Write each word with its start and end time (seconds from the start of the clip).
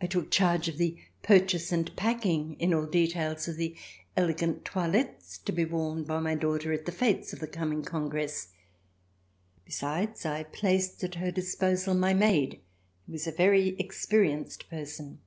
I 0.00 0.08
took 0.08 0.32
charge 0.32 0.66
of 0.66 0.78
the 0.78 0.98
purchase 1.22 1.70
and 1.70 1.94
packing, 1.94 2.54
in 2.58 2.74
all 2.74 2.86
details, 2.86 3.46
of 3.46 3.56
the 3.56 3.76
elegant 4.16 4.64
toilettes 4.64 5.38
to 5.44 5.52
be 5.52 5.64
worn 5.64 6.02
by 6.02 6.18
my 6.18 6.34
daughter 6.34 6.72
at 6.72 6.86
the 6.86 6.90
fetes 6.90 7.32
of 7.32 7.38
the 7.38 7.46
coming 7.46 7.84
Congress. 7.84 8.48
Besides, 9.64 10.26
I 10.26 10.42
placed 10.42 11.04
at 11.04 11.14
her 11.14 11.30
disposal 11.30 11.94
my 11.94 12.12
maid 12.14 12.62
who 13.06 13.12
was 13.12 13.28
a 13.28 13.30
very 13.30 13.76
experienced 13.78 14.68
person. 14.68 15.20